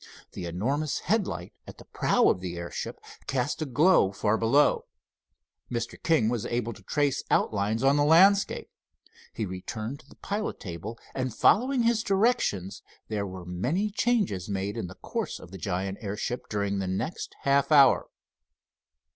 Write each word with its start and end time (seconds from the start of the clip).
The 0.31 0.45
enormous 0.47 1.01
headlight 1.01 1.53
at 1.67 1.77
the 1.77 1.85
prow 1.85 2.27
of 2.29 2.39
the 2.41 2.57
airship 2.57 2.99
cast 3.27 3.61
a 3.61 3.67
glow 3.67 4.11
far 4.11 4.35
below. 4.35 4.85
Mr. 5.71 6.01
King 6.01 6.27
was 6.27 6.43
able 6.47 6.73
to 6.73 6.81
trace 6.81 7.21
outlines 7.29 7.83
on 7.83 7.97
the 7.97 8.03
landscape. 8.03 8.67
He 9.31 9.45
returned 9.45 9.99
to 9.99 10.09
the 10.09 10.15
pilot 10.15 10.59
table, 10.59 10.97
and 11.13 11.35
following 11.35 11.83
his 11.83 12.01
directions 12.01 12.81
there 13.09 13.27
were 13.27 13.45
many 13.45 13.91
changes 13.91 14.49
made 14.49 14.75
in 14.75 14.87
the 14.87 14.95
course 14.95 15.37
of 15.39 15.51
the 15.51 15.59
giant 15.59 15.99
airship 16.01 16.47
during 16.49 16.79
the 16.79 16.87
next 16.87 17.35
half 17.43 17.71
hour. 17.71 18.07